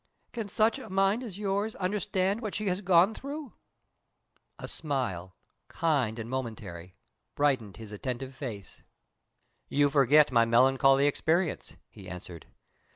"Can 0.31 0.49
such 0.49 0.79
a 0.79 0.89
mind 0.89 1.21
as 1.21 1.37
yours 1.37 1.75
understand 1.75 2.41
what 2.41 2.55
she 2.55 2.65
has 2.69 2.81
gone 2.81 3.13
through?" 3.13 3.53
A 4.57 4.67
smile, 4.67 5.35
kind 5.67 6.17
and 6.17 6.27
momentary, 6.27 6.95
brightened 7.35 7.77
his 7.77 7.91
attentive 7.91 8.33
face. 8.33 8.81
"You 9.69 9.91
forget 9.91 10.31
my 10.31 10.43
melancholy 10.43 11.05
experience," 11.05 11.77
he 11.87 12.09
answered. 12.09 12.47